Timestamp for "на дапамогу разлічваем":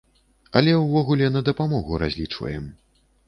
1.35-2.65